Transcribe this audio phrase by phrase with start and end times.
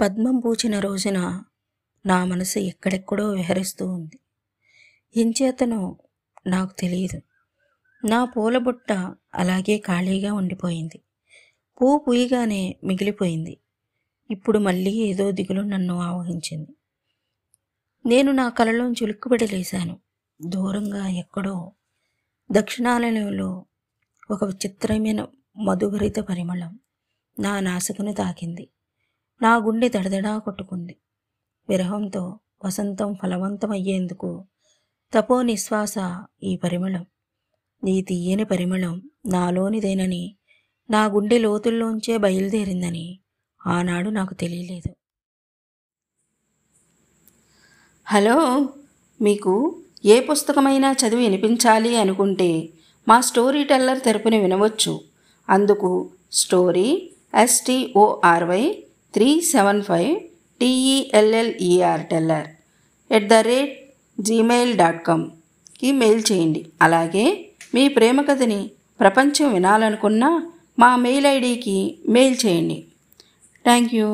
[0.00, 1.44] పద్మం పూచిన రోజున
[2.06, 4.18] నా మనసు ఎక్కడెక్కడో విహరిస్తూ ఉంది.
[5.16, 5.96] ఎంచేతనో
[6.46, 7.22] నాకు తెలియదు.
[8.06, 8.92] నా పూల బుట్ట
[9.34, 11.00] అలాగే ఖాళీగా ఉండిపోయింది.
[11.82, 13.60] పువ్వు పూయగానే మిగిలిపోయింది.
[14.30, 16.76] ఇప్పుడు మళ్ళీ ఏదో దిగులు నన్ను ఆవహించింది.
[18.06, 20.00] నేను నా కలలో చులుక్కుబడి లేశాను.
[20.42, 21.72] దూరంగా ఎక్కడో
[22.52, 23.64] దక్షిణాలయంలో
[24.30, 25.26] ఒక విచిత్రమైన
[25.64, 26.78] మధుభరిత పరిమళం
[27.40, 28.68] నా నాసుకుని తాకింది.
[29.42, 30.96] నా గుండె దడదడా కొట్టుకుంది.
[31.68, 34.44] విరహంతో వసంతం ఫలవంతమయ్యేందుకు
[35.14, 35.94] తపో నిశ్వాస
[36.42, 37.06] ఈ పరిమళం.
[37.88, 40.36] ఈ తీయని పరిమళం నాలోనిదేనని
[40.90, 43.18] నా గుండె లోతుల్లోంచే బయలుదేరిందని
[43.66, 44.94] ఆనాడు నాకు తెలియలేదు.
[48.04, 48.68] హలో
[49.22, 52.68] మీకు ఏ పుస్తకమైనా చదివి వినిపించాలి అనుకుంటే
[53.08, 55.00] మా స్టోరీ టెల్లర్ తెరపుని వినవచ్చు.
[55.48, 57.10] అందుకు story
[57.42, 60.12] S T O R Y three seven five
[60.60, 62.48] T E L L E R teller
[63.10, 63.74] at the rate
[64.20, 66.60] Gmail dot కామ్కి mail చేయండి.
[66.82, 67.24] అలాగే
[67.74, 70.24] మీ ప్రేమ కథని ప్రపంచం వినాలనుకున్న
[70.78, 72.78] మా మెయిల్ ఐడికి మెయిల్ చేయండి.
[73.64, 74.08] Thank you